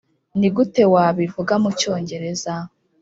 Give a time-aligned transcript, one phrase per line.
[0.39, 2.53] nigute wabivuga mucyongereza?